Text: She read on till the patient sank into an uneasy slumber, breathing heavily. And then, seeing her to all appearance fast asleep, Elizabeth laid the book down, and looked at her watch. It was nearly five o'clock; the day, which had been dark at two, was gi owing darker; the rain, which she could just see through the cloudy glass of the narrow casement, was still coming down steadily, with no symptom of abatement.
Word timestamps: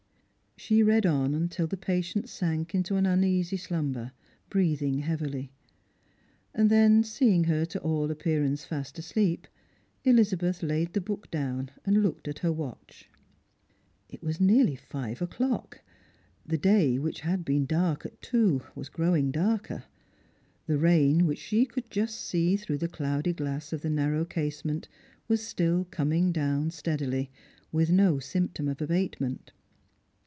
She 0.57 0.83
read 0.83 1.07
on 1.07 1.49
till 1.49 1.65
the 1.65 1.75
patient 1.75 2.29
sank 2.29 2.75
into 2.75 2.95
an 2.95 3.07
uneasy 3.07 3.57
slumber, 3.57 4.11
breathing 4.51 4.99
heavily. 4.99 5.51
And 6.53 6.69
then, 6.69 7.03
seeing 7.03 7.45
her 7.45 7.65
to 7.65 7.79
all 7.79 8.11
appearance 8.11 8.63
fast 8.63 8.99
asleep, 8.99 9.47
Elizabeth 10.03 10.61
laid 10.61 10.93
the 10.93 11.01
book 11.01 11.31
down, 11.31 11.71
and 11.83 12.03
looked 12.03 12.27
at 12.27 12.39
her 12.39 12.51
watch. 12.51 13.09
It 14.07 14.21
was 14.21 14.39
nearly 14.39 14.75
five 14.75 15.19
o'clock; 15.19 15.81
the 16.45 16.59
day, 16.59 16.99
which 16.99 17.21
had 17.21 17.43
been 17.43 17.65
dark 17.65 18.05
at 18.05 18.21
two, 18.21 18.61
was 18.75 18.87
gi 18.87 19.01
owing 19.01 19.31
darker; 19.31 19.85
the 20.67 20.77
rain, 20.77 21.25
which 21.25 21.39
she 21.39 21.65
could 21.65 21.89
just 21.89 22.21
see 22.21 22.55
through 22.55 22.77
the 22.77 22.87
cloudy 22.87 23.33
glass 23.33 23.73
of 23.73 23.81
the 23.81 23.89
narrow 23.89 24.25
casement, 24.25 24.87
was 25.27 25.41
still 25.41 25.85
coming 25.85 26.31
down 26.31 26.69
steadily, 26.69 27.31
with 27.71 27.89
no 27.91 28.19
symptom 28.19 28.67
of 28.67 28.79
abatement. 28.79 29.53